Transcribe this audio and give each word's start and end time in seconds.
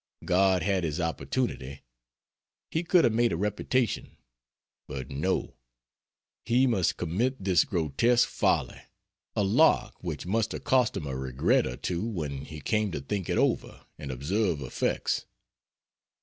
God 0.25 0.63
had 0.63 0.83
his 0.83 0.99
opportunity. 0.99 1.83
He 2.71 2.83
could 2.83 3.03
have 3.03 3.13
made 3.13 3.31
a 3.31 3.37
reputation. 3.37 4.17
But 4.87 5.11
no, 5.11 5.53
He 6.43 6.65
must 6.65 6.97
commit 6.97 7.43
this 7.43 7.63
grotesque 7.65 8.27
folly 8.27 8.81
a 9.35 9.43
lark 9.43 10.03
which 10.03 10.25
must 10.25 10.53
have 10.53 10.63
cost 10.63 10.97
him 10.97 11.05
a 11.05 11.15
regret 11.15 11.67
or 11.67 11.77
two 11.77 12.03
when 12.03 12.45
He 12.45 12.61
came 12.61 12.91
to 12.93 12.99
think 12.99 13.29
it 13.29 13.37
over 13.37 13.85
and 13.99 14.09
observe 14.11 14.59
effects. 14.61 15.27